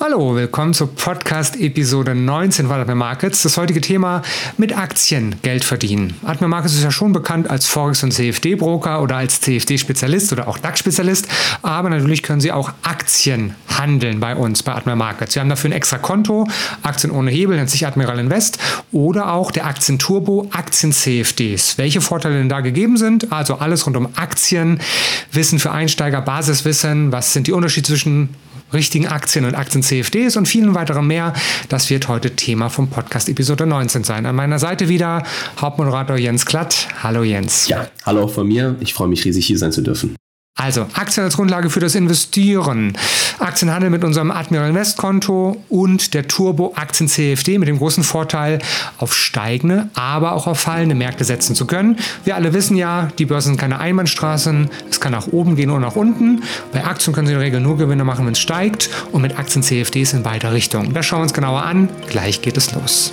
[0.00, 3.42] Hallo, willkommen zur Podcast-Episode 19 von Admiral Markets.
[3.42, 4.22] Das heutige Thema
[4.56, 6.14] mit Aktien Geld verdienen.
[6.22, 10.56] Admiral Markets ist ja schon bekannt als Forex- und CFD-Broker oder als CFD-Spezialist oder auch
[10.58, 11.26] DAX-Spezialist,
[11.62, 15.34] aber natürlich können Sie auch Aktien handeln bei uns, bei Admiral Markets.
[15.34, 16.46] Sie haben dafür ein extra Konto,
[16.84, 18.58] Aktien ohne Hebel, nennt sich Admiral Invest
[18.92, 21.76] oder auch der Aktienturbo Aktien-CFDs.
[21.76, 23.32] Welche Vorteile denn da gegeben sind?
[23.32, 24.78] Also alles rund um Aktien,
[25.32, 28.28] Wissen für Einsteiger, Basiswissen, was sind die Unterschiede zwischen
[28.72, 31.32] richtigen Aktien und Aktien-CFDs und vielen weiteren mehr.
[31.68, 34.26] Das wird heute Thema vom Podcast Episode 19 sein.
[34.26, 35.22] An meiner Seite wieder
[35.60, 36.88] Hauptmoderator Jens Klatt.
[37.02, 37.68] Hallo Jens.
[37.68, 38.76] Ja, hallo auch von mir.
[38.80, 40.16] Ich freue mich riesig hier sein zu dürfen.
[40.58, 42.98] Also Aktien als Grundlage für das Investieren.
[43.38, 48.58] Aktienhandel mit unserem Admiral Invest Konto und der Turbo Aktien CFD mit dem großen Vorteil,
[48.98, 51.96] auf steigende, aber auch auf fallende Märkte setzen zu können.
[52.24, 54.68] Wir alle wissen ja, die Börsen sind keine Einbahnstraßen.
[54.90, 56.42] Es kann nach oben gehen oder nach unten.
[56.72, 59.38] Bei Aktien können Sie in der Regel nur Gewinne machen, wenn es steigt und mit
[59.38, 60.92] Aktien CFDs in beide Richtungen.
[60.92, 61.88] Das schauen wir uns genauer an.
[62.08, 63.12] Gleich geht es los.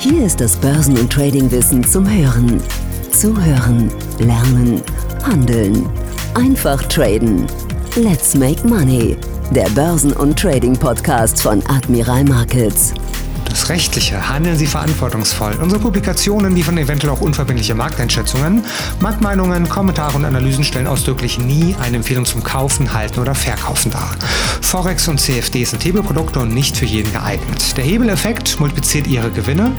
[0.00, 2.60] Hier ist das Börsen- und Tradingwissen zum Hören.
[3.20, 4.82] Zuhören, lernen,
[5.22, 5.88] handeln.
[6.34, 7.46] Einfach traden.
[7.94, 9.16] Let's make money.
[9.52, 12.92] Der Börsen- und Trading-Podcast von Admiral Markets.
[13.54, 15.54] Das Rechtliche handeln Sie verantwortungsvoll.
[15.62, 18.64] Unsere Publikationen liefern eventuell auch unverbindliche Markteinschätzungen.
[18.98, 24.10] Marktmeinungen, Kommentare und Analysen stellen ausdrücklich nie eine Empfehlung zum Kaufen, Halten oder Verkaufen dar.
[24.60, 27.76] Forex und CFD sind Hebelprodukte und nicht für jeden geeignet.
[27.76, 29.70] Der Hebeleffekt multipliziert Ihre Gewinne,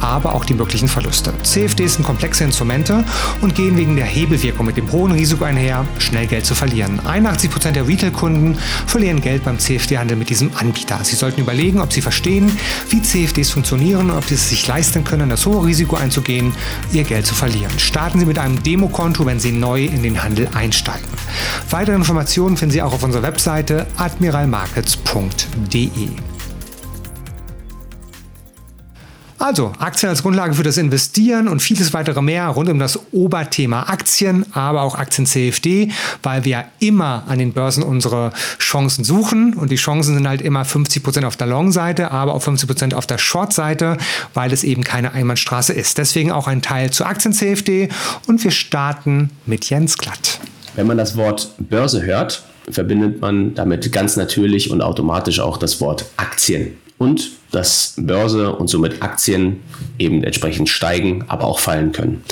[0.00, 1.32] aber auch die möglichen Verluste.
[1.42, 3.02] CFDs sind komplexe Instrumente
[3.40, 7.00] und gehen wegen der Hebelwirkung mit dem hohen Risiko einher, schnell Geld zu verlieren.
[7.00, 10.98] 81% der Retail-Kunden verlieren Geld beim CFD-Handel mit diesem Anbieter.
[11.02, 12.52] Sie sollten überlegen, ob Sie verstehen,
[12.90, 16.52] wie CFDs funktionieren und ob Sie es sich leisten können, das hohe Risiko einzugehen,
[16.92, 17.78] Ihr Geld zu verlieren.
[17.78, 21.06] Starten Sie mit einem Demokonto, wenn Sie neu in den Handel einsteigen.
[21.70, 26.31] Weitere Informationen finden Sie auch auf unserer Webseite admiralmarkets.de.
[29.42, 33.82] Also Aktien als Grundlage für das Investieren und vieles weitere mehr rund um das Oberthema
[33.88, 35.88] Aktien, aber auch Aktien CFD,
[36.22, 40.62] weil wir immer an den Börsen unsere Chancen suchen und die Chancen sind halt immer
[40.62, 43.96] 50% auf der Long-Seite, aber auch 50% auf der Short-Seite,
[44.32, 45.98] weil es eben keine Einbahnstraße ist.
[45.98, 47.88] Deswegen auch ein Teil zu Aktien CFD
[48.28, 50.38] und wir starten mit Jens Glatt.
[50.76, 55.80] Wenn man das Wort Börse hört, verbindet man damit ganz natürlich und automatisch auch das
[55.80, 59.60] Wort Aktien und dass Börse und somit Aktien
[59.98, 62.24] eben entsprechend steigen, aber auch fallen können.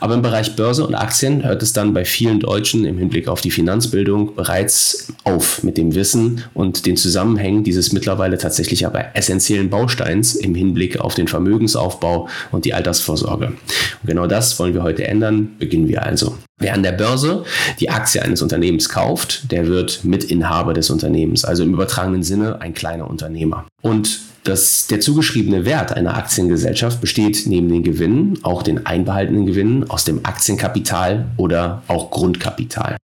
[0.00, 3.40] Aber im Bereich Börse und Aktien hört es dann bei vielen Deutschen im Hinblick auf
[3.40, 9.70] die Finanzbildung bereits auf mit dem Wissen und den Zusammenhängen dieses mittlerweile tatsächlich aber essentiellen
[9.70, 13.46] Bausteins im Hinblick auf den Vermögensaufbau und die Altersvorsorge.
[13.46, 15.56] Und genau das wollen wir heute ändern.
[15.58, 16.36] Beginnen wir also.
[16.58, 17.44] Wer an der Börse
[17.80, 22.72] die Aktie eines Unternehmens kauft, der wird Mitinhaber des Unternehmens, also im übertragenen Sinne ein
[22.72, 23.66] kleiner Unternehmer.
[23.82, 29.88] Und das, der zugeschriebene Wert einer Aktiengesellschaft besteht neben den Gewinnen, auch den einbehaltenen Gewinnen
[29.90, 32.96] aus dem Aktienkapital oder auch Grundkapital.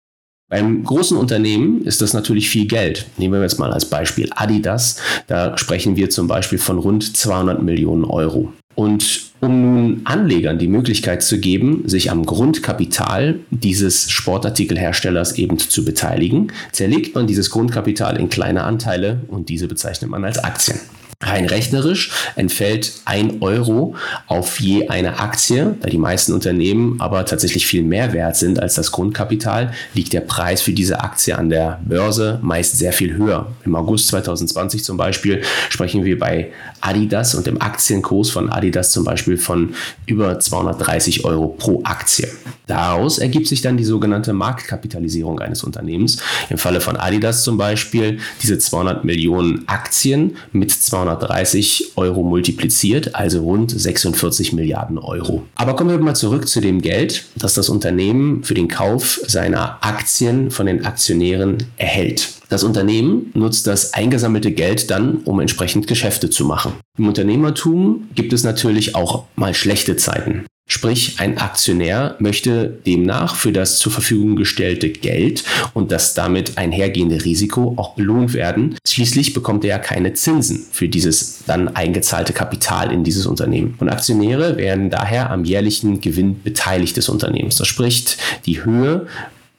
[0.52, 3.06] Beim großen Unternehmen ist das natürlich viel Geld.
[3.16, 4.98] Nehmen wir jetzt mal als Beispiel Adidas.
[5.26, 8.52] Da sprechen wir zum Beispiel von rund 200 Millionen Euro.
[8.74, 15.84] Und um nun Anlegern die Möglichkeit zu geben, sich am Grundkapital dieses Sportartikelherstellers eben zu
[15.84, 20.78] beteiligen, zerlegt man dieses Grundkapital in kleine Anteile und diese bezeichnet man als Aktien.
[21.22, 23.94] Rein rechnerisch entfällt ein Euro
[24.26, 28.74] auf je eine Aktie, da die meisten Unternehmen aber tatsächlich viel mehr wert sind als
[28.74, 33.46] das Grundkapital, liegt der Preis für diese Aktie an der Börse meist sehr viel höher.
[33.64, 36.50] Im August 2020 zum Beispiel sprechen wir bei
[36.80, 39.74] Adidas und dem Aktienkurs von Adidas zum Beispiel von
[40.06, 42.28] über 230 Euro pro Aktie.
[42.66, 46.18] Daraus ergibt sich dann die sogenannte Marktkapitalisierung eines Unternehmens.
[46.48, 53.14] Im Falle von Adidas zum Beispiel diese 200 Millionen Aktien mit 200 230 Euro multipliziert,
[53.14, 55.42] also rund 46 Milliarden Euro.
[55.54, 59.78] Aber kommen wir mal zurück zu dem Geld, das das Unternehmen für den Kauf seiner
[59.84, 62.30] Aktien von den Aktionären erhält.
[62.48, 66.74] Das Unternehmen nutzt das eingesammelte Geld dann, um entsprechend Geschäfte zu machen.
[66.98, 70.44] Im Unternehmertum gibt es natürlich auch mal schlechte Zeiten.
[70.72, 77.26] Sprich, ein Aktionär möchte demnach für das zur Verfügung gestellte Geld und das damit einhergehende
[77.26, 78.76] Risiko auch belohnt werden.
[78.88, 83.74] Schließlich bekommt er ja keine Zinsen für dieses dann eingezahlte Kapital in dieses Unternehmen.
[83.80, 87.56] Und Aktionäre werden daher am jährlichen Gewinn beteiligt des Unternehmens.
[87.56, 88.16] Das spricht,
[88.46, 89.08] die Höhe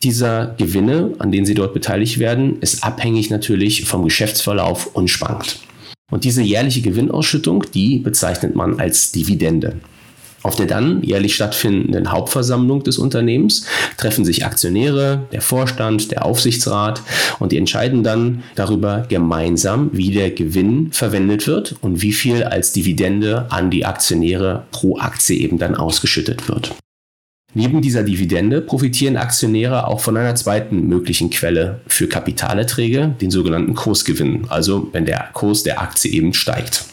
[0.02, 5.60] dieser Gewinne, an denen sie dort beteiligt werden, ist abhängig natürlich vom Geschäftsverlauf und schwankt.
[6.10, 9.76] Und diese jährliche Gewinnausschüttung, die bezeichnet man als Dividende.
[10.44, 13.66] Auf der dann jährlich stattfindenden Hauptversammlung des Unternehmens
[13.98, 17.02] treffen sich Aktionäre, der Vorstand, der Aufsichtsrat
[17.40, 22.74] und die entscheiden dann darüber gemeinsam, wie der Gewinn verwendet wird und wie viel als
[22.74, 26.76] Dividende an die Aktionäre pro Aktie eben dann ausgeschüttet wird.
[27.56, 33.76] Neben dieser Dividende profitieren Aktionäre auch von einer zweiten möglichen Quelle für Kapitalerträge, den sogenannten
[33.76, 36.86] Kursgewinn, also wenn der Kurs der Aktie eben steigt.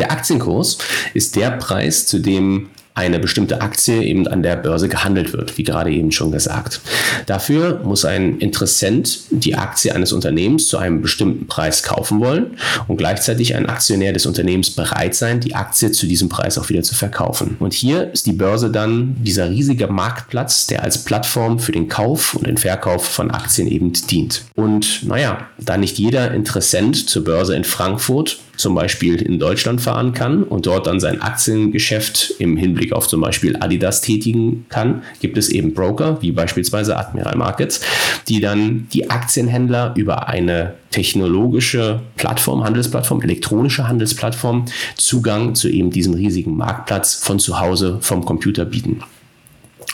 [0.00, 0.78] Der Aktienkurs
[1.12, 5.62] ist der Preis, zu dem eine bestimmte Aktie eben an der Börse gehandelt wird, wie
[5.62, 6.80] gerade eben schon gesagt.
[7.26, 12.56] Dafür muss ein Interessent die Aktie eines Unternehmens zu einem bestimmten Preis kaufen wollen
[12.88, 16.82] und gleichzeitig ein Aktionär des Unternehmens bereit sein, die Aktie zu diesem Preis auch wieder
[16.82, 17.56] zu verkaufen.
[17.60, 22.34] Und hier ist die Börse dann dieser riesige Marktplatz, der als Plattform für den Kauf
[22.34, 24.44] und den Verkauf von Aktien eben dient.
[24.54, 30.12] Und naja, da nicht jeder Interessent zur Börse in Frankfurt zum Beispiel in Deutschland fahren
[30.12, 35.38] kann und dort dann sein Aktiengeschäft im Hinblick auf zum Beispiel Adidas tätigen kann, gibt
[35.38, 37.80] es eben Broker, wie beispielsweise Admiral Markets,
[38.28, 44.66] die dann die Aktienhändler über eine technologische Plattform, Handelsplattform, elektronische Handelsplattform
[44.96, 49.02] Zugang zu eben diesem riesigen Marktplatz von zu Hause vom Computer bieten.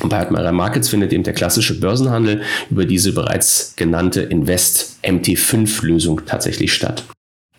[0.00, 6.22] Und bei Admiral Markets findet eben der klassische Börsenhandel über diese bereits genannte Invest MT5-Lösung
[6.26, 7.04] tatsächlich statt.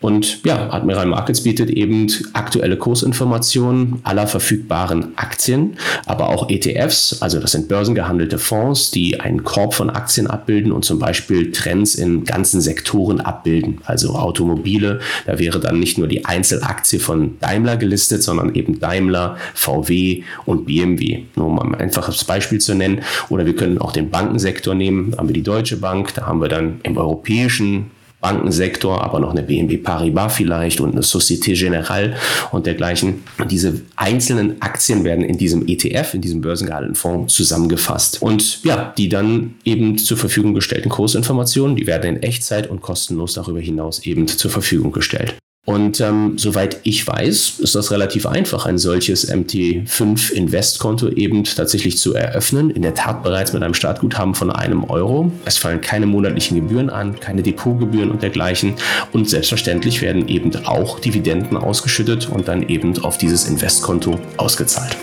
[0.00, 7.40] Und ja, Admiral Markets bietet eben aktuelle Kursinformationen aller verfügbaren Aktien, aber auch ETFs, also
[7.40, 12.24] das sind börsengehandelte Fonds, die einen Korb von Aktien abbilden und zum Beispiel Trends in
[12.24, 13.80] ganzen Sektoren abbilden.
[13.84, 19.36] Also Automobile, da wäre dann nicht nur die Einzelaktie von Daimler gelistet, sondern eben Daimler,
[19.54, 21.24] VW und BMW.
[21.34, 23.02] Nur um ein einfaches Beispiel zu nennen.
[23.30, 25.10] Oder wir können auch den Bankensektor nehmen.
[25.10, 29.30] Da haben wir die Deutsche Bank, da haben wir dann im europäischen Bankensektor, aber noch
[29.30, 32.16] eine BNP Paribas vielleicht und eine Societe Generale
[32.50, 33.22] und dergleichen.
[33.50, 38.20] Diese einzelnen Aktien werden in diesem ETF, in diesem börsengehandelten Fonds zusammengefasst.
[38.20, 43.34] Und ja, die dann eben zur Verfügung gestellten Kursinformationen, die werden in Echtzeit und kostenlos
[43.34, 45.36] darüber hinaus eben zur Verfügung gestellt.
[45.68, 51.98] Und ähm, soweit ich weiß, ist das relativ einfach, ein solches MT5 Investkonto eben tatsächlich
[51.98, 52.70] zu eröffnen.
[52.70, 55.30] In der Tat bereits mit einem Startguthaben von einem Euro.
[55.44, 58.76] Es fallen keine monatlichen Gebühren an, keine Depotgebühren und dergleichen.
[59.12, 64.96] Und selbstverständlich werden eben auch Dividenden ausgeschüttet und dann eben auf dieses Investkonto ausgezahlt.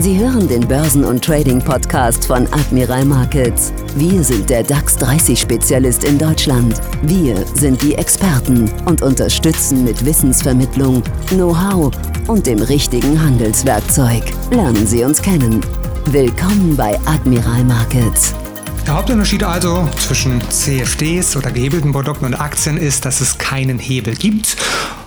[0.00, 3.72] Sie hören den Börsen- und Trading-Podcast von Admiral Markets.
[3.94, 6.80] Wir sind der DAX 30-Spezialist in Deutschland.
[7.02, 11.92] Wir sind die Experten und unterstützen mit Wissensvermittlung, Know-how
[12.26, 14.24] und dem richtigen Handelswerkzeug.
[14.50, 15.60] Lernen Sie uns kennen.
[16.06, 18.34] Willkommen bei Admiral Markets.
[18.86, 24.16] Der Hauptunterschied also zwischen CFDs oder gehebelten Produkten und Aktien ist, dass es keinen Hebel
[24.16, 24.56] gibt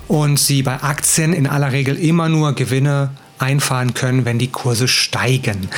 [0.08, 4.88] und Sie bei Aktien in aller Regel immer nur Gewinne einfahren können, wenn die Kurse
[4.88, 5.68] steigen.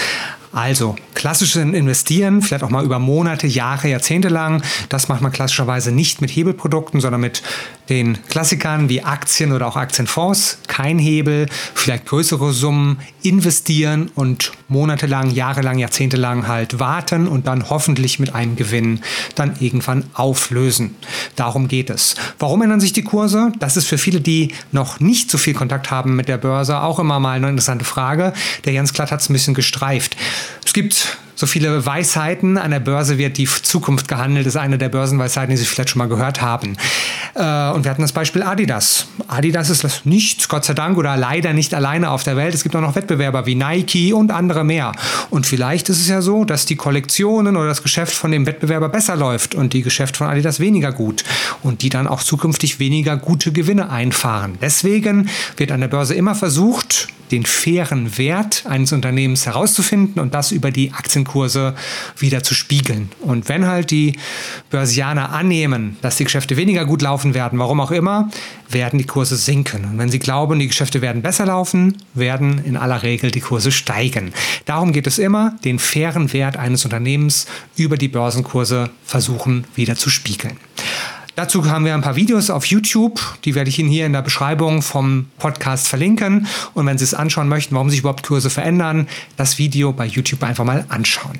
[0.52, 5.92] Also klassisches Investieren, vielleicht auch mal über Monate, Jahre, Jahrzehnte lang, das macht man klassischerweise
[5.92, 7.42] nicht mit Hebelprodukten, sondern mit
[7.88, 10.58] den Klassikern wie Aktien oder auch Aktienfonds.
[10.66, 18.18] Kein Hebel, vielleicht größere Summen investieren und monatelang, jahrelang, jahrzehntelang halt warten und dann hoffentlich
[18.18, 19.00] mit einem Gewinn
[19.34, 20.94] dann irgendwann auflösen.
[21.36, 22.14] Darum geht es.
[22.38, 23.52] Warum ändern sich die Kurse?
[23.58, 26.98] Das ist für viele, die noch nicht so viel Kontakt haben mit der Börse, auch
[26.98, 28.32] immer mal eine interessante Frage.
[28.64, 30.16] Der Jens Klatt hat es ein bisschen gestreift.
[30.78, 32.56] Es gibt so viele Weisheiten.
[32.56, 35.90] An der Börse wird die Zukunft gehandelt, das ist eine der Börsenweisheiten, die Sie vielleicht
[35.90, 36.76] schon mal gehört haben.
[37.34, 39.08] Äh, und wir hatten das Beispiel Adidas.
[39.28, 42.54] Adidas ist nicht, Gott sei Dank, oder leider nicht alleine auf der Welt.
[42.54, 44.92] Es gibt auch noch Wettbewerber wie Nike und andere mehr.
[45.30, 48.88] Und vielleicht ist es ja so, dass die Kollektionen oder das Geschäft von dem Wettbewerber
[48.88, 51.24] besser läuft und die Geschäft von Adidas weniger gut.
[51.62, 54.58] Und die dann auch zukünftig weniger gute Gewinne einfahren.
[54.60, 60.52] Deswegen wird an der Börse immer versucht, den fairen Wert eines Unternehmens herauszufinden und das
[60.52, 61.74] über die Aktienkurse
[62.16, 63.10] wieder zu spiegeln.
[63.20, 64.16] Und wenn halt die
[64.70, 68.30] Börsianer annehmen, dass die Geschäfte weniger gut laufen werden, warum auch immer,
[68.68, 69.84] werden die Kurse sinken.
[69.84, 73.72] Und wenn sie glauben, die Geschäfte werden besser laufen, werden in aller Regel die Kurse
[73.72, 74.32] steigen.
[74.64, 77.46] Darum geht es immer, den fairen Wert eines Unternehmens
[77.76, 80.56] über die Börsenkurse versuchen wieder zu spiegeln.
[81.38, 84.22] Dazu haben wir ein paar Videos auf YouTube, die werde ich Ihnen hier in der
[84.22, 86.48] Beschreibung vom Podcast verlinken.
[86.74, 89.06] Und wenn Sie es anschauen möchten, warum sich überhaupt Kurse verändern,
[89.36, 91.38] das Video bei YouTube einfach mal anschauen.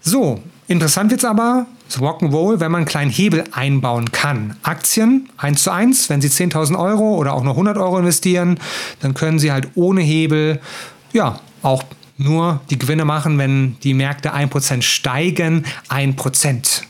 [0.00, 4.56] So, interessant jetzt aber, das Rock'n'Roll, wenn man einen kleinen Hebel einbauen kann.
[4.62, 8.58] Aktien 1 zu 1, wenn Sie 10.000 Euro oder auch nur 100 Euro investieren,
[9.00, 10.60] dann können Sie halt ohne Hebel,
[11.12, 11.84] ja, auch
[12.16, 16.82] nur die Gewinne machen, wenn die Märkte 1% steigen, 1%.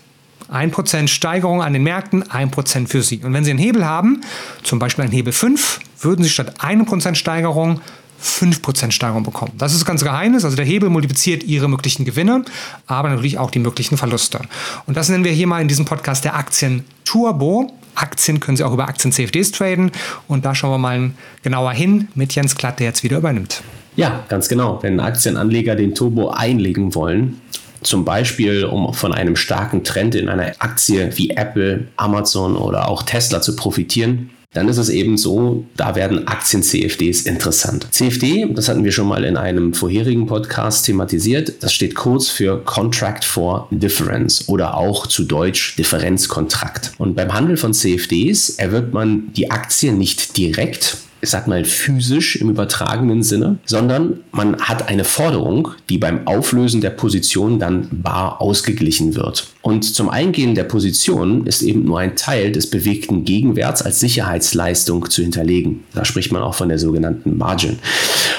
[0.53, 3.21] 1% Steigerung an den Märkten, 1% für Sie.
[3.25, 4.21] Und wenn Sie einen Hebel haben,
[4.63, 7.81] zum Beispiel einen Hebel 5, würden Sie statt 1% Steigerung
[8.23, 9.53] 5% Steigerung bekommen.
[9.59, 10.45] Das ist das ganze Geheimnis.
[10.45, 12.45] Also der Hebel multipliziert ihre möglichen Gewinne,
[12.87, 14.41] aber natürlich auch die möglichen Verluste.
[14.87, 17.73] Und das nennen wir hier mal in diesem Podcast der Aktien Turbo.
[17.95, 19.91] Aktien können Sie auch über Aktien-CFDs traden.
[20.29, 21.11] Und da schauen wir mal
[21.43, 23.63] genauer hin mit Jens Klatt, der jetzt wieder übernimmt.
[23.97, 24.83] Ja, ganz genau.
[24.83, 27.41] Wenn Aktienanleger den Turbo einlegen wollen,
[27.83, 33.03] zum Beispiel um von einem starken Trend in einer Aktie wie Apple, Amazon oder auch
[33.03, 37.87] Tesla zu profitieren, dann ist es eben so, da werden Aktien-CFDs interessant.
[37.91, 42.63] CFD, das hatten wir schon mal in einem vorherigen Podcast thematisiert, das steht kurz für
[42.65, 46.93] Contract for Difference oder auch zu Deutsch Differenzkontrakt.
[46.99, 52.35] Und beim Handel von CFDs erwirbt man die Aktie nicht direkt, ich sag mal, physisch
[52.35, 58.41] im übertragenen Sinne, sondern man hat eine Forderung, die beim Auflösen der Position dann bar
[58.41, 59.47] ausgeglichen wird.
[59.63, 65.09] Und zum Eingehen der Position ist eben nur ein Teil des bewegten Gegenwerts als Sicherheitsleistung
[65.11, 65.85] zu hinterlegen.
[65.95, 67.79] Da spricht man auch von der sogenannten Margin.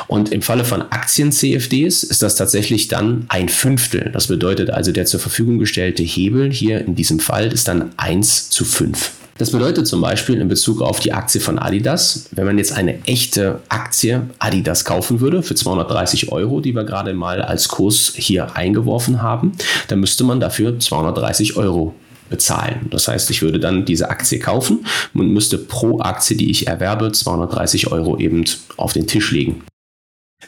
[0.07, 4.09] Und im Falle von Aktien-CFDs ist das tatsächlich dann ein Fünftel.
[4.11, 8.49] Das bedeutet also, der zur Verfügung gestellte Hebel hier in diesem Fall ist dann 1
[8.49, 9.22] zu 5.
[9.37, 13.03] Das bedeutet zum Beispiel in Bezug auf die Aktie von Adidas, wenn man jetzt eine
[13.05, 18.55] echte Aktie Adidas kaufen würde für 230 Euro, die wir gerade mal als Kurs hier
[18.55, 19.53] eingeworfen haben,
[19.87, 21.95] dann müsste man dafür 230 Euro
[22.29, 22.87] bezahlen.
[22.91, 27.11] Das heißt, ich würde dann diese Aktie kaufen und müsste pro Aktie, die ich erwerbe,
[27.11, 28.43] 230 Euro eben
[28.77, 29.63] auf den Tisch legen.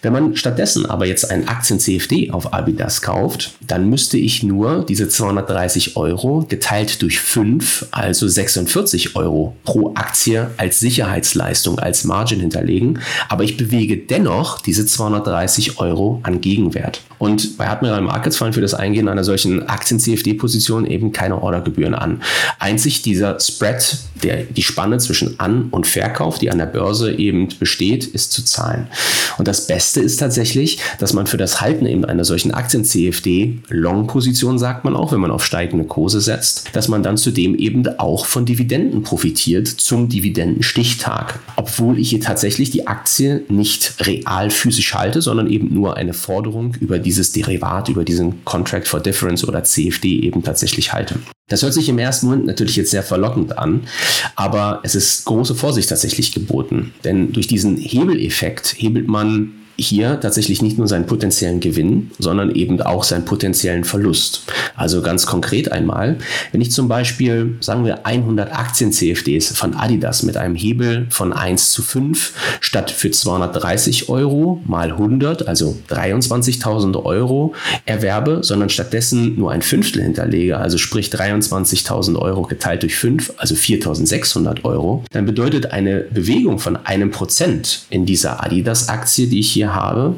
[0.01, 5.09] Wenn man stattdessen aber jetzt einen Aktien-CFD auf Abidas kauft, dann müsste ich nur diese
[5.09, 12.99] 230 Euro geteilt durch 5, also 46 Euro pro Aktie als Sicherheitsleistung, als Margin hinterlegen.
[13.29, 17.01] Aber ich bewege dennoch diese 230 Euro an Gegenwert.
[17.17, 22.21] Und bei Admiral Markets fallen für das Eingehen einer solchen Aktien-CFD-Position eben keine Ordergebühren an.
[22.59, 27.47] Einzig dieser Spread, der, die Spanne zwischen An- und Verkauf, die an der Börse eben
[27.59, 28.87] besteht, ist zu zahlen.
[29.37, 33.59] Und das Beste Beste ist tatsächlich, dass man für das Halten eben einer solchen Aktien-CFD,
[33.69, 37.87] Long-Position sagt man auch, wenn man auf steigende Kurse setzt, dass man dann zudem eben
[37.99, 41.39] auch von Dividenden profitiert zum Dividendenstichtag.
[41.55, 46.73] Obwohl ich hier tatsächlich die Aktie nicht real physisch halte, sondern eben nur eine Forderung
[46.79, 51.19] über dieses Derivat, über diesen Contract for Difference oder CFD eben tatsächlich halte.
[51.47, 53.81] Das hört sich im ersten Moment natürlich jetzt sehr verlockend an,
[54.35, 56.91] aber es ist große Vorsicht tatsächlich geboten.
[57.03, 62.81] Denn durch diesen Hebeleffekt hebelt man hier tatsächlich nicht nur seinen potenziellen Gewinn, sondern eben
[62.81, 64.43] auch seinen potenziellen Verlust.
[64.75, 66.17] Also ganz konkret einmal,
[66.51, 71.71] wenn ich zum Beispiel, sagen wir, 100 Aktien-CFDs von Adidas mit einem Hebel von 1
[71.71, 77.53] zu 5 statt für 230 Euro mal 100, also 23.000 Euro
[77.85, 83.55] erwerbe, sondern stattdessen nur ein Fünftel hinterlege, also sprich 23.000 Euro geteilt durch 5, also
[83.55, 89.64] 4.600 Euro, dann bedeutet eine Bewegung von einem Prozent in dieser Adidas-Aktie, die ich hier
[89.65, 90.15] hier habe,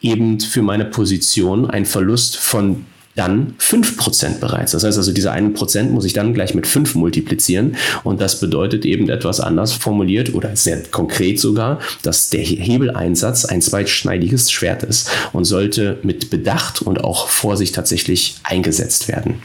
[0.00, 2.84] eben für meine Position ein Verlust von
[3.14, 4.72] dann 5% bereits.
[4.72, 8.86] Das heißt also, diese 1% muss ich dann gleich mit 5 multiplizieren und das bedeutet
[8.86, 15.10] eben etwas anders formuliert oder sehr konkret sogar, dass der Hebeleinsatz ein zweitschneidiges Schwert ist
[15.34, 19.42] und sollte mit Bedacht und auch Vorsicht tatsächlich eingesetzt werden.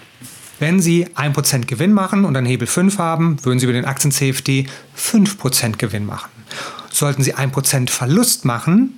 [0.60, 4.68] Wenn Sie 1% Gewinn machen und einen Hebel 5 haben, würden Sie über den Aktien-CFD
[4.98, 6.32] 5% Gewinn machen.
[6.90, 8.97] Sollten Sie 1% Verlust machen,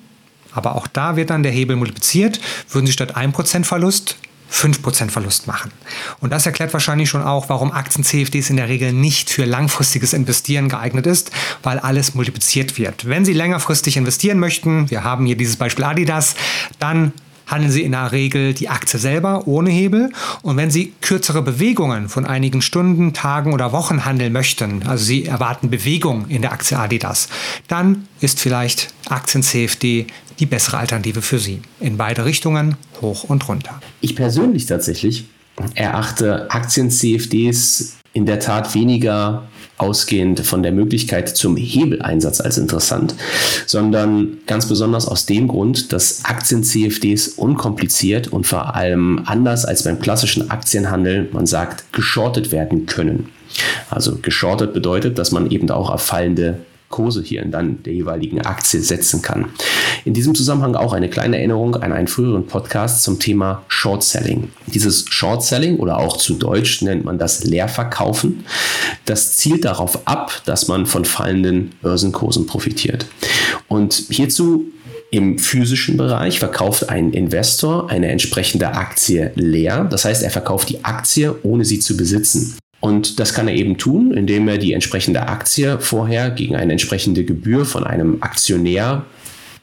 [0.53, 2.39] aber auch da wird dann der Hebel multipliziert,
[2.69, 4.17] würden Sie statt 1% Verlust
[4.51, 5.71] 5% Verlust machen.
[6.19, 10.69] Und das erklärt wahrscheinlich schon auch, warum Aktien-CFDs in der Regel nicht für langfristiges Investieren
[10.69, 11.31] geeignet ist,
[11.63, 13.07] weil alles multipliziert wird.
[13.07, 16.35] Wenn Sie längerfristig investieren möchten, wir haben hier dieses Beispiel Adidas,
[16.79, 17.13] dann
[17.45, 20.11] handeln Sie in der Regel die Aktie selber ohne Hebel.
[20.41, 25.25] Und wenn Sie kürzere Bewegungen von einigen Stunden, Tagen oder Wochen handeln möchten, also Sie
[25.25, 27.27] erwarten Bewegung in der Aktie Adidas,
[27.67, 30.07] dann ist vielleicht Aktien-CFD
[30.39, 31.61] die bessere Alternative für Sie.
[31.79, 33.79] In beide Richtungen, hoch und runter.
[34.01, 35.25] Ich persönlich tatsächlich
[35.75, 43.15] erachte Aktien-CFDs in der Tat weniger ausgehend von der Möglichkeit zum Hebeleinsatz als interessant,
[43.65, 49.99] sondern ganz besonders aus dem Grund, dass Aktien-CFDs unkompliziert und vor allem anders als beim
[49.99, 53.29] klassischen Aktienhandel, man sagt, geschortet werden können.
[53.89, 58.41] Also geschortet bedeutet, dass man eben auch auf fallende Kurse hier in dann der jeweiligen
[58.41, 59.45] Aktie setzen kann.
[60.09, 64.49] In diesem Zusammenhang auch eine kleine Erinnerung an einen früheren Podcast zum Thema Short Selling.
[64.65, 68.43] Dieses Short Selling oder auch zu Deutsch nennt man das Leerverkaufen.
[69.05, 73.05] Das zielt darauf ab, dass man von fallenden Börsenkursen profitiert.
[73.67, 74.71] Und hierzu
[75.11, 79.83] im physischen Bereich verkauft ein Investor eine entsprechende Aktie leer.
[79.91, 82.57] Das heißt, er verkauft die Aktie, ohne sie zu besitzen.
[82.79, 87.25] Und das kann er eben tun, indem er die entsprechende Aktie vorher gegen eine entsprechende
[87.25, 89.05] Gebühr von einem Aktionär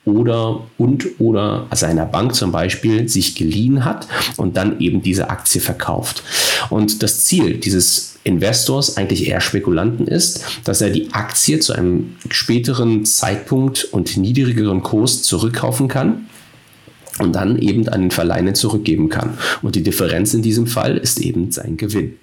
[0.06, 5.60] oder und oder seiner Bank zum Beispiel sich geliehen hat und dann eben diese Aktie
[5.60, 6.22] verkauft.
[6.70, 12.16] Und das Ziel dieses Investors, eigentlich eher Spekulanten ist, dass er die Aktie zu einem
[12.30, 16.26] späteren Zeitpunkt und niedrigeren Kurs zurückkaufen kann
[17.18, 19.38] und dann eben an den Verleiher zurückgeben kann.
[19.62, 22.16] Und die Differenz in diesem Fall ist eben sein Gewinn.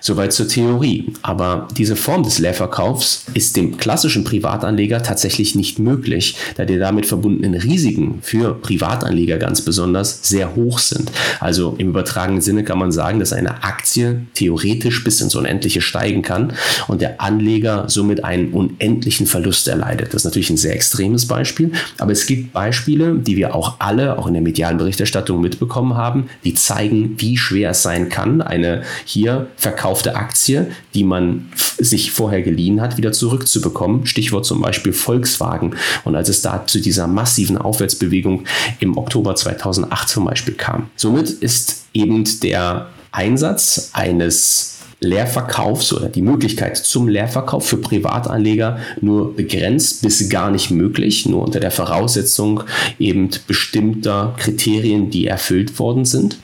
[0.00, 1.12] Soweit zur Theorie.
[1.22, 7.06] Aber diese Form des Leerverkaufs ist dem klassischen Privatanleger tatsächlich nicht möglich, da die damit
[7.06, 11.10] verbundenen Risiken für Privatanleger ganz besonders sehr hoch sind.
[11.40, 16.22] Also im übertragenen Sinne kann man sagen, dass eine Aktie theoretisch bis ins Unendliche steigen
[16.22, 16.52] kann
[16.88, 20.08] und der Anleger somit einen unendlichen Verlust erleidet.
[20.08, 24.18] Das ist natürlich ein sehr extremes Beispiel, aber es gibt Beispiele, die wir auch alle,
[24.18, 28.82] auch in der medialen Berichterstattung mitbekommen haben, die zeigen, wie schwer es sein kann, eine
[29.04, 34.06] hier verkaufte Aktie, die man sich vorher geliehen hat, wieder zurückzubekommen.
[34.06, 35.76] Stichwort zum Beispiel Volkswagen.
[36.04, 38.44] Und als es da zu dieser massiven Aufwärtsbewegung
[38.80, 40.90] im Oktober 2008 zum Beispiel kam.
[40.96, 49.34] Somit ist eben der Einsatz eines Leerverkaufs oder die Möglichkeit zum Leerverkauf für Privatanleger nur
[49.34, 52.62] begrenzt bis gar nicht möglich, nur unter der Voraussetzung
[52.98, 56.38] eben bestimmter Kriterien, die erfüllt worden sind.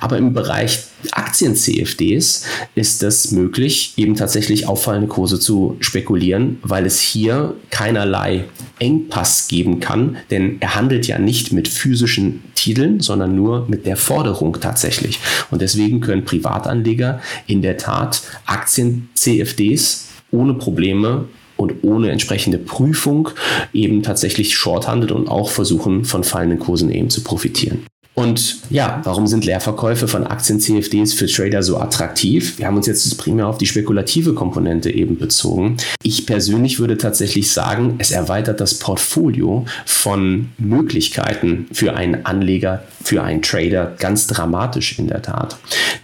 [0.00, 0.80] Aber im Bereich
[1.12, 8.44] Aktien-CFDs ist es möglich, eben tatsächlich auffallende Kurse zu spekulieren, weil es hier keinerlei
[8.80, 13.96] Engpass geben kann, denn er handelt ja nicht mit physischen Titeln, sondern nur mit der
[13.96, 15.20] Forderung tatsächlich.
[15.50, 17.97] Und deswegen können Privatanleger in der Tat
[18.46, 21.26] Aktien-CFDs ohne Probleme
[21.56, 23.30] und ohne entsprechende Prüfung
[23.72, 27.84] eben tatsächlich short handeln und auch versuchen, von fallenden Kursen eben zu profitieren.
[28.18, 32.58] Und ja, warum sind Leerverkäufe von Aktien-CFDs für Trader so attraktiv?
[32.58, 35.76] Wir haben uns jetzt primär auf die spekulative Komponente eben bezogen.
[36.02, 43.22] Ich persönlich würde tatsächlich sagen, es erweitert das Portfolio von Möglichkeiten für einen Anleger, für
[43.22, 45.56] einen Trader ganz dramatisch in der Tat.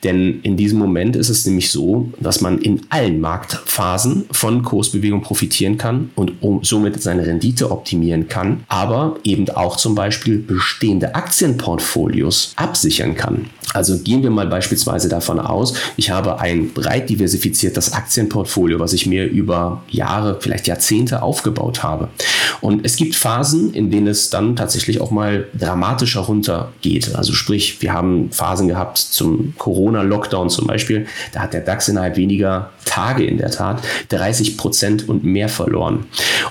[0.04, 5.22] Denn in diesem Moment ist es nämlich so, dass man in allen Marktphasen von Kursbewegung
[5.22, 12.03] profitieren kann und somit seine Rendite optimieren kann, aber eben auch zum Beispiel bestehende Aktienportfolio
[12.04, 13.50] Portfolios absichern kann.
[13.72, 19.06] Also gehen wir mal beispielsweise davon aus, ich habe ein breit diversifiziertes Aktienportfolio, was ich
[19.06, 22.08] mir über Jahre, vielleicht Jahrzehnte aufgebaut habe.
[22.60, 27.14] Und es gibt Phasen, in denen es dann tatsächlich auch mal dramatischer runtergeht.
[27.14, 32.16] Also sprich, wir haben Phasen gehabt zum Corona-Lockdown zum Beispiel, da hat der DAX innerhalb
[32.16, 36.06] weniger Tage in der Tat 30 Prozent und mehr verloren.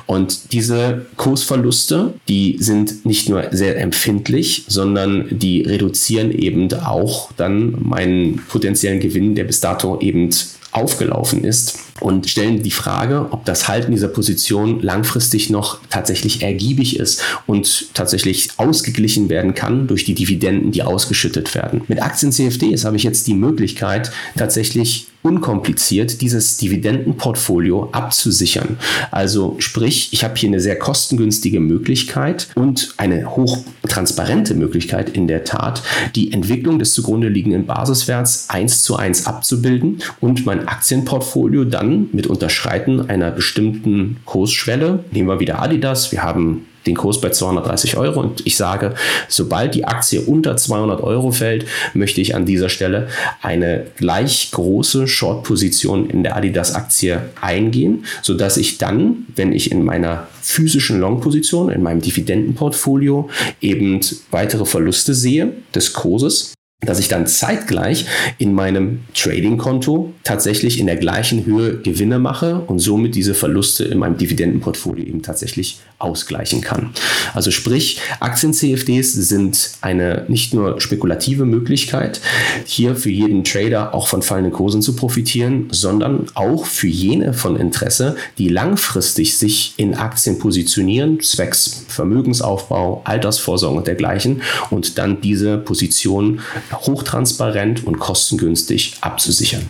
[0.06, 7.02] Und diese Kursverluste, die sind nicht nur sehr empfindlich, sondern die reduzieren eben auch
[7.37, 10.29] dann meinen potenziellen Gewinn, der bis dato eben
[10.73, 16.99] aufgelaufen ist und stellen die Frage, ob das Halten dieser Position langfristig noch tatsächlich ergiebig
[16.99, 21.81] ist und tatsächlich ausgeglichen werden kann durch die Dividenden, die ausgeschüttet werden.
[21.87, 28.77] Mit Aktien-CFDs habe ich jetzt die Möglichkeit, tatsächlich unkompliziert dieses Dividendenportfolio abzusichern.
[29.09, 35.45] Also sprich, ich habe hier eine sehr kostengünstige Möglichkeit und eine hochtransparente Möglichkeit in der
[35.45, 35.81] Tat,
[36.15, 42.27] die Entwicklung des zugrunde liegenden Basiswerts eins zu eins abzubilden und mein Aktienportfolio dann mit
[42.27, 48.19] Unterschreiten einer bestimmten Kursschwelle, nehmen wir wieder Adidas, wir haben den Kurs bei 230 Euro.
[48.19, 48.95] Und ich sage,
[49.27, 53.07] sobald die Aktie unter 200 Euro fällt, möchte ich an dieser Stelle
[53.41, 60.27] eine gleich große Short-Position in der Adidas-Aktie eingehen, sodass ich dann, wenn ich in meiner
[60.41, 63.29] physischen Long-Position, in meinem Dividendenportfolio
[63.61, 63.99] eben
[64.31, 66.53] weitere Verluste sehe des Kurses,
[66.85, 68.05] dass ich dann zeitgleich
[68.37, 73.99] in meinem Trading-Konto tatsächlich in der gleichen Höhe Gewinne mache und somit diese Verluste in
[73.99, 76.91] meinem Dividendenportfolio eben tatsächlich ausgleichen kann.
[77.33, 82.19] Also sprich, Aktien-CFDs sind eine nicht nur spekulative Möglichkeit,
[82.65, 87.55] hier für jeden Trader auch von fallenden Kursen zu profitieren, sondern auch für jene von
[87.55, 95.57] Interesse, die langfristig sich in Aktien positionieren, zwecks Vermögensaufbau, Altersvorsorge und dergleichen und dann diese
[95.57, 96.41] Position
[96.81, 99.67] hochtransparent und kostengünstig abzusichern.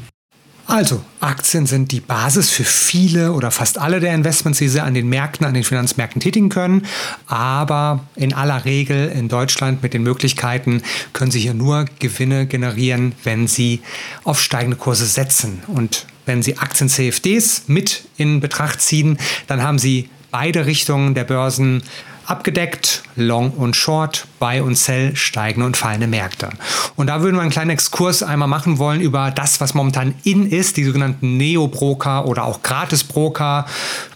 [0.66, 4.94] Also, Aktien sind die Basis für viele oder fast alle der Investments, die Sie an
[4.94, 6.86] den Märkten, an den Finanzmärkten tätigen können.
[7.28, 13.14] Aber in aller Regel in Deutschland mit den Möglichkeiten können Sie hier nur Gewinne generieren,
[13.26, 13.82] wenn Sie
[14.24, 15.62] auf steigende Kurse setzen.
[15.68, 21.84] Und wenn Sie Aktien-CFDs mit in Betracht ziehen, dann haben Sie beide Richtungen der Börsen
[22.26, 26.50] abgedeckt, Long und Short, Buy und Sell, steigende und fallende Märkte.
[26.96, 30.50] Und da würden wir einen kleinen Exkurs einmal machen wollen über das, was momentan in
[30.50, 33.66] ist, die sogenannten Neo-Broker oder auch Gratis-Broker.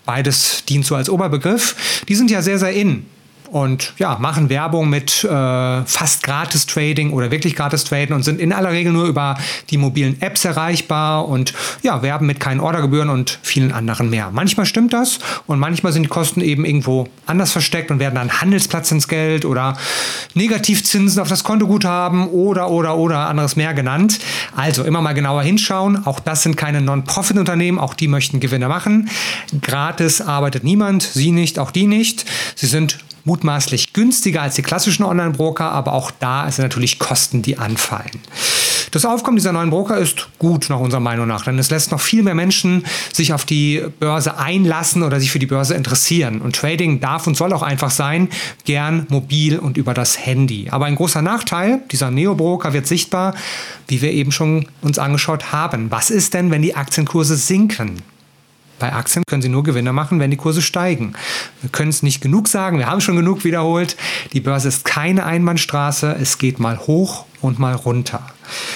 [0.05, 2.03] Beides dient so als Oberbegriff.
[2.07, 3.05] Die sind ja sehr, sehr in.
[3.51, 5.27] Und ja, machen Werbung mit äh,
[5.85, 9.37] fast gratis Trading oder wirklich gratis Traden und sind in aller Regel nur über
[9.69, 14.29] die mobilen Apps erreichbar und ja, werben mit keinen Ordergebühren und vielen anderen mehr.
[14.31, 18.41] Manchmal stimmt das und manchmal sind die Kosten eben irgendwo anders versteckt und werden dann
[18.41, 19.77] Handelsplatz ins Geld oder
[20.33, 24.19] Negativzinsen auf das Kontoguthaben oder oder oder anderes mehr genannt.
[24.55, 26.05] Also immer mal genauer hinschauen.
[26.05, 29.09] Auch das sind keine Non-Profit-Unternehmen, auch die möchten Gewinne machen.
[29.61, 32.25] Gratis arbeitet niemand, Sie nicht, auch die nicht.
[32.55, 37.59] Sie sind mutmaßlich günstiger als die klassischen Online-Broker, aber auch da sind natürlich Kosten, die
[37.59, 38.21] anfallen.
[38.91, 41.99] Das Aufkommen dieser neuen Broker ist gut nach unserer Meinung nach, denn es lässt noch
[41.99, 46.39] viel mehr Menschen sich auf die Börse einlassen oder sich für die Börse interessieren.
[46.41, 48.29] Und Trading darf und soll auch einfach sein,
[48.63, 50.69] gern mobil und über das Handy.
[50.71, 53.35] Aber ein großer Nachteil dieser Neo-Broker wird sichtbar,
[53.89, 55.91] wie wir eben schon uns angeschaut haben.
[55.91, 58.01] Was ist denn, wenn die Aktienkurse sinken?
[58.79, 61.13] Bei Aktien können Sie nur Gewinne machen, wenn die Kurse steigen.
[61.61, 63.97] Wir können es nicht genug sagen, wir haben schon genug wiederholt.
[64.33, 68.21] Die Börse ist keine Einbahnstraße, es geht mal hoch und mal runter.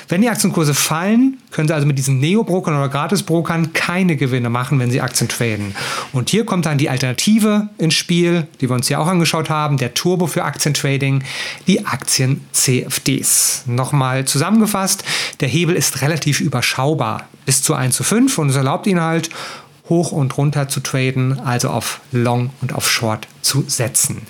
[0.07, 4.79] Wenn die Aktienkurse fallen, können Sie also mit diesen Neo-Brokern oder Gratis-Brokern keine Gewinne machen,
[4.79, 5.75] wenn Sie Aktien traden.
[6.13, 9.77] Und hier kommt dann die Alternative ins Spiel, die wir uns hier auch angeschaut haben,
[9.77, 11.23] der Turbo für Aktientrading,
[11.67, 13.63] die Aktien-CFDs.
[13.67, 15.03] Nochmal zusammengefasst,
[15.39, 19.29] der Hebel ist relativ überschaubar, bis zu 1 zu 5 und es erlaubt Ihnen halt,
[19.89, 24.21] hoch und runter zu traden, also auf Long und auf Short zu setzen.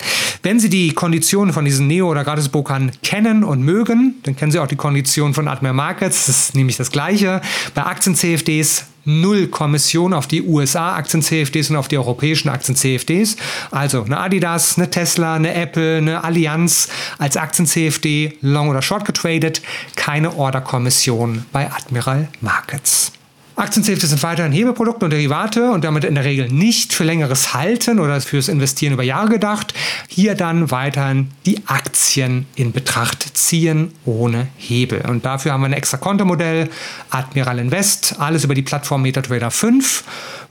[0.42, 4.58] Wenn Sie die Konditionen von diesen Neo- oder Gratis-Brokern kennen und mögen, dann kennen Sie
[4.58, 6.26] auch die Konditionen von Admiral Markets.
[6.26, 7.40] Das ist nämlich das gleiche.
[7.74, 13.36] Bei Aktien-CFDs null Kommission auf die USA-Aktien-CFDs und auf die europäischen Aktien-CFDs.
[13.70, 16.88] Also eine Adidas, eine Tesla, eine Apple, eine Allianz
[17.18, 19.62] als Aktien-CFD long oder short getradet.
[19.96, 23.12] Keine Orderkommission bei Admiral Markets.
[23.54, 28.00] Aktienzählte sind weiterhin Hebelprodukte und Derivate und damit in der Regel nicht für längeres Halten
[28.00, 29.74] oder fürs Investieren über Jahre gedacht.
[30.08, 35.02] Hier dann weiterhin die Aktien in Betracht ziehen ohne Hebel.
[35.06, 36.70] Und dafür haben wir ein extra Kontomodell,
[37.10, 40.04] Admiral Invest, alles über die Plattform MetaTrader 5.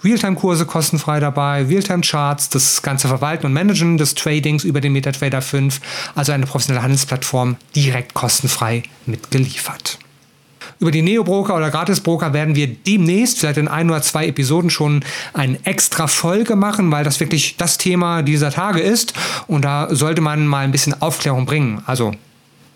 [0.04, 5.82] Realtime-Kurse kostenfrei dabei, Realtime-Charts, das ganze Verwalten und Managen des Tradings über den MetaTrader 5,
[6.14, 9.98] also eine professionelle Handelsplattform direkt kostenfrei mitgeliefert.
[10.82, 15.04] Über die Neo-Broker oder Gratis-Broker werden wir demnächst, vielleicht in ein oder zwei Episoden, schon
[15.32, 19.14] eine extra Folge machen, weil das wirklich das Thema dieser Tage ist.
[19.46, 21.84] Und da sollte man mal ein bisschen Aufklärung bringen.
[21.86, 22.14] Also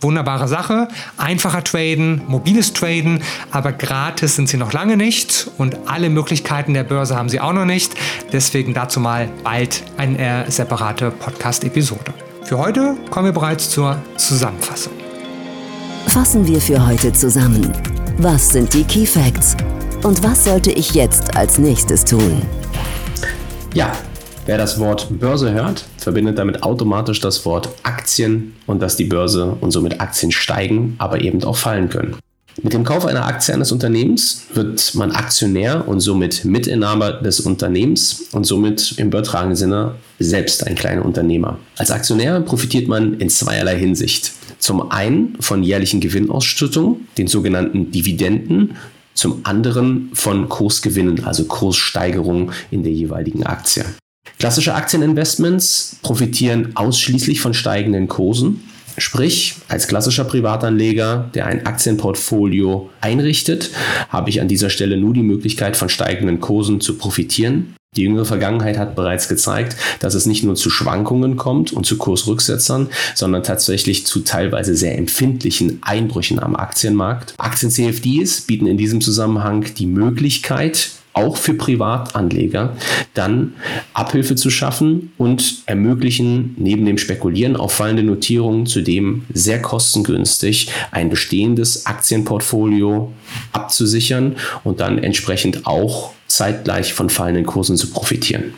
[0.01, 0.87] wunderbare Sache.
[1.17, 6.83] Einfacher traden, mobiles Traden, aber gratis sind sie noch lange nicht und alle Möglichkeiten der
[6.83, 7.95] Börse haben sie auch noch nicht.
[8.31, 12.13] Deswegen dazu mal bald eine separate Podcast-Episode.
[12.43, 14.93] Für heute kommen wir bereits zur Zusammenfassung.
[16.05, 17.94] Fassen wir für heute zusammen.
[18.19, 19.57] Was sind die Key Facts?
[20.01, 22.41] Und was sollte ich jetzt als nächstes tun?
[23.73, 23.91] Ja,
[24.45, 29.57] wer das Wort Börse hört, verbindet damit automatisch das Wort Aktien und dass die Börse
[29.59, 32.15] und somit Aktien steigen, aber eben auch fallen können.
[32.63, 38.27] Mit dem Kauf einer Aktie eines Unternehmens wird man Aktionär und somit Mitinhaber des Unternehmens
[38.31, 41.59] und somit im übertragenen Sinne selbst ein kleiner Unternehmer.
[41.75, 44.31] Als Aktionär profitiert man in zweierlei Hinsicht.
[44.59, 48.75] Zum einen von jährlichen Gewinnausschüttungen, den sogenannten Dividenden,
[49.13, 53.85] zum anderen von Kursgewinnen, also Kurssteigerungen in der jeweiligen Aktie.
[54.39, 58.61] Klassische Aktieninvestments profitieren ausschließlich von steigenden Kursen.
[58.97, 63.71] Sprich, als klassischer Privatanleger, der ein Aktienportfolio einrichtet,
[64.09, 67.75] habe ich an dieser Stelle nur die Möglichkeit, von steigenden Kursen zu profitieren.
[67.95, 71.97] Die jüngere Vergangenheit hat bereits gezeigt, dass es nicht nur zu Schwankungen kommt und zu
[71.97, 77.33] Kursrücksetzern, sondern tatsächlich zu teilweise sehr empfindlichen Einbrüchen am Aktienmarkt.
[77.37, 82.75] Aktien-CFDs bieten in diesem Zusammenhang die Möglichkeit, auch für Privatanleger,
[83.13, 83.53] dann
[83.93, 91.09] Abhilfe zu schaffen und ermöglichen neben dem Spekulieren auf fallende Notierungen zudem sehr kostengünstig ein
[91.09, 93.13] bestehendes Aktienportfolio
[93.53, 98.53] abzusichern und dann entsprechend auch zeitgleich von fallenden Kursen zu profitieren.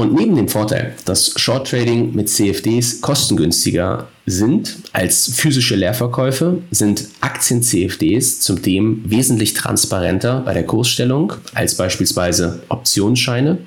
[0.00, 7.08] Und neben dem Vorteil, dass Short Trading mit CFDs kostengünstiger sind als physische Leerverkäufe, sind
[7.20, 13.58] Aktien-CFDs zudem wesentlich transparenter bei der Kursstellung als beispielsweise Optionsscheine.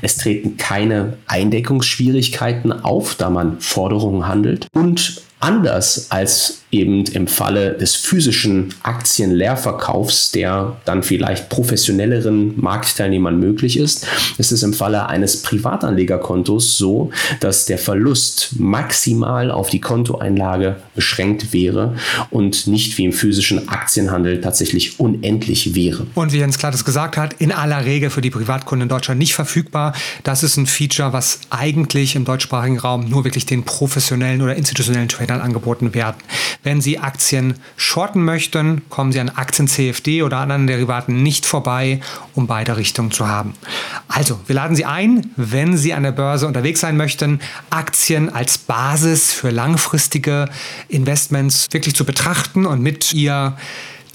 [0.00, 4.68] Es treten keine Eindeckungsschwierigkeiten auf, da man Forderungen handelt.
[4.72, 13.76] Und anders als eben im Falle des physischen Aktienleerverkaufs, der dann vielleicht professionelleren Marktteilnehmern möglich
[13.76, 14.06] ist,
[14.38, 21.52] ist es im Falle eines Privatanlegerkontos so, dass der Verlust maximal auf die Kontoeinlage beschränkt
[21.52, 21.94] wäre
[22.30, 26.06] und nicht wie im physischen Aktienhandel tatsächlich unendlich wäre.
[26.14, 29.34] Und wie Jens Klattes gesagt hat, in aller Regel für die Privatkunden in Deutschland nicht
[29.34, 29.94] verfügbar.
[30.22, 35.08] Das ist ein Feature, was eigentlich im deutschsprachigen Raum nur wirklich den professionellen oder institutionellen
[35.08, 36.16] Tradern angeboten werden.
[36.62, 42.00] Wenn Sie Aktien shorten möchten, kommen Sie an Aktien CFD oder anderen Derivaten nicht vorbei,
[42.34, 43.54] um beide Richtungen zu haben.
[44.06, 48.58] Also, wir laden Sie ein, wenn Sie an der Börse unterwegs sein möchten, Aktien als
[48.58, 50.48] Basis für langfristige
[50.88, 53.56] Investments wirklich zu betrachten und mit Ihr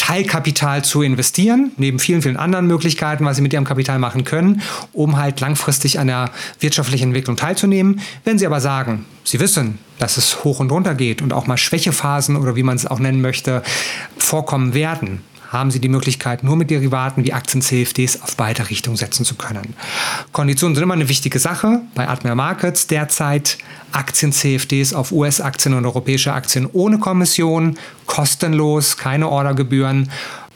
[0.08, 4.62] Teilkapital zu investieren, neben vielen, vielen anderen Möglichkeiten, was Sie mit Ihrem Kapital machen können,
[4.94, 8.00] um halt langfristig an der wirtschaftlichen Entwicklung teilzunehmen.
[8.24, 11.58] Wenn Sie aber sagen, Sie wissen, dass es hoch und runter geht und auch mal
[11.58, 13.64] Schwächephasen oder wie man es auch nennen möchte,
[14.18, 18.98] vorkommen werden, haben Sie die Möglichkeit, nur mit Derivaten wie Aktien CFDs auf beide Richtungen
[18.98, 19.74] setzen zu können.
[20.32, 21.82] Konditionen sind immer eine wichtige Sache.
[21.96, 23.58] Bei Admiral Markets derzeit
[23.92, 30.10] Aktien CFDs auf US-Aktien und europäische Aktien ohne Kommission, kostenlos, keine Ordergebühren.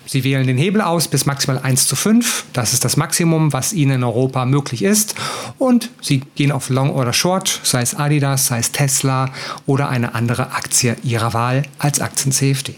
[0.05, 2.45] Sie wählen den Hebel aus bis maximal 1 zu 5.
[2.51, 5.15] Das ist das Maximum, was Ihnen in Europa möglich ist.
[5.57, 9.29] Und Sie gehen auf Long oder Short, sei es Adidas, sei es Tesla
[9.65, 12.75] oder eine andere Aktie Ihrer Wahl als Aktien CFD.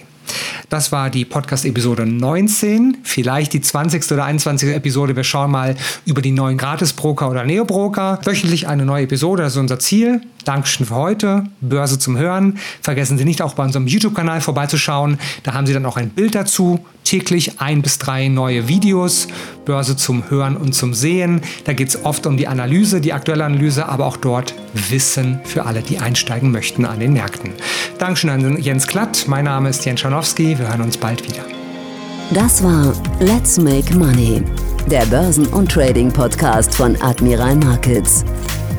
[0.69, 4.11] Das war die Podcast-Episode 19, vielleicht die 20.
[4.11, 4.69] oder 21.
[4.69, 5.15] Episode.
[5.15, 8.19] Wir schauen mal über die neuen Gratis-Broker oder Neo-Broker.
[8.23, 10.21] Wöchentlich eine neue Episode, das ist unser Ziel.
[10.45, 11.45] Dankeschön für heute.
[11.61, 12.57] Börse zum Hören.
[12.81, 15.19] Vergessen Sie nicht auch bei unserem YouTube-Kanal vorbeizuschauen.
[15.43, 16.85] Da haben Sie dann auch ein Bild dazu.
[17.03, 19.27] Täglich ein bis drei neue Videos.
[19.65, 21.41] Börse zum Hören und zum Sehen.
[21.65, 24.53] Da geht es oft um die Analyse, die aktuelle Analyse, aber auch dort
[24.89, 27.51] Wissen für alle, die einsteigen möchten an den Märkten.
[27.97, 29.25] Dankeschön an Jens Klatt.
[29.27, 30.57] Mein Name ist Jens Schanowski.
[30.57, 31.43] Wir hören uns bald wieder.
[32.31, 34.41] Das war Let's Make Money,
[34.89, 38.25] der Börsen- und Trading-Podcast von Admiral Markets.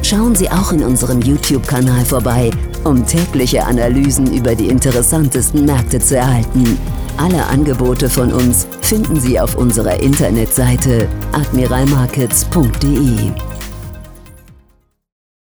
[0.05, 2.51] Schauen Sie auch in unserem YouTube-Kanal vorbei,
[2.85, 6.79] um tägliche Analysen über die interessantesten Märkte zu erhalten.
[7.17, 13.31] Alle Angebote von uns finden Sie auf unserer Internetseite admiralmarkets.de.